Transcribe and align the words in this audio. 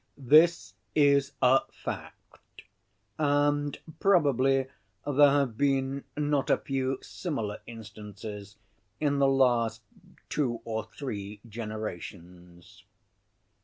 This 0.17 0.73
is 0.95 1.33
a 1.43 1.59
fact, 1.69 2.63
and 3.19 3.77
probably 3.99 4.65
there 5.05 5.29
have 5.29 5.59
been 5.59 6.05
not 6.17 6.49
a 6.49 6.57
few 6.57 6.97
similar 7.03 7.59
instances 7.67 8.55
in 8.99 9.19
the 9.19 9.27
last 9.29 9.83
two 10.27 10.59
or 10.65 10.85
three 10.85 11.39
generations. 11.47 12.83